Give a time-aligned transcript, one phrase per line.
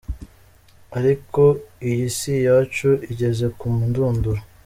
[0.99, 1.43] Ariko
[1.89, 4.39] iyi si yacu igeze ku ndunduro!.